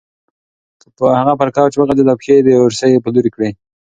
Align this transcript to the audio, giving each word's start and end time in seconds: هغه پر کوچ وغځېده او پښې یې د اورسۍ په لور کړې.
هغه 1.19 1.33
پر 1.39 1.49
کوچ 1.55 1.73
وغځېده 1.77 2.03
او 2.11 2.17
پښې 2.21 2.33
یې 2.37 2.43
د 2.45 2.49
اورسۍ 2.61 2.91
په 3.03 3.09
لور 3.13 3.25
کړې. 3.35 3.49